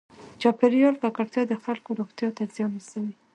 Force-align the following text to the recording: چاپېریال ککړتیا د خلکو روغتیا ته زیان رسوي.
چاپېریال 0.41 0.95
ککړتیا 1.03 1.43
د 1.47 1.53
خلکو 1.63 1.89
روغتیا 1.99 2.29
ته 2.37 2.43
زیان 2.53 2.71
رسوي. 2.79 3.13